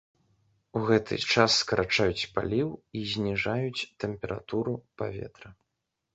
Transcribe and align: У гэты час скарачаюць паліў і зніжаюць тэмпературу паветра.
У 0.77 0.81
гэты 0.87 1.19
час 1.35 1.57
скарачаюць 1.63 2.29
паліў 2.39 2.73
і 3.01 3.05
зніжаюць 3.13 3.85
тэмпературу 4.07 4.75
паветра. 5.05 5.49